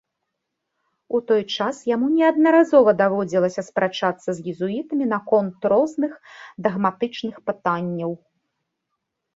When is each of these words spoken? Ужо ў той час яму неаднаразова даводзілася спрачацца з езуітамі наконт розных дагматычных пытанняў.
Ужо 1.11 1.17
ў 1.17 1.27
той 1.31 1.43
час 1.57 1.75
яму 1.95 2.07
неаднаразова 2.15 2.91
даводзілася 3.03 3.61
спрачацца 3.69 4.29
з 4.39 4.49
езуітамі 4.55 5.05
наконт 5.15 5.61
розных 5.77 6.11
дагматычных 6.67 7.35
пытанняў. 7.53 8.11